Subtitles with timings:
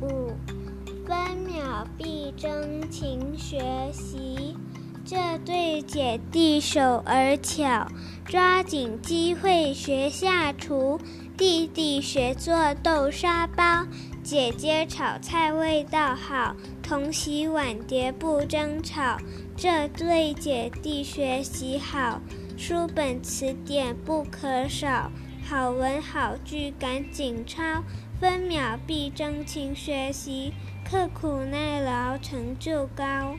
[0.00, 0.32] 五，
[1.06, 3.58] 分秒必争勤学
[3.92, 4.56] 习。
[5.04, 7.86] 这对姐弟手儿巧，
[8.26, 11.00] 抓紧机会学下厨。
[11.36, 13.86] 弟弟学做豆沙包，
[14.22, 19.16] 姐姐炒菜味道好，同洗碗碟不争吵。
[19.56, 22.20] 这对姐弟学习好，
[22.58, 25.10] 书本词典不可少，
[25.48, 27.62] 好文好句赶紧抄，
[28.20, 30.52] 分秒必争勤学习，
[30.84, 33.36] 刻苦耐劳成就高。